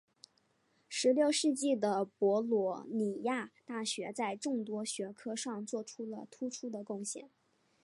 [0.89, 7.29] 十六世纪的博洛尼亚大学在众多学科上做出了突出的贡献。